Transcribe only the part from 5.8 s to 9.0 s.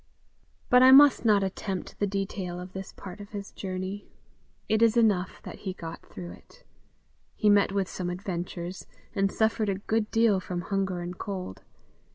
through it. He met with some adventures,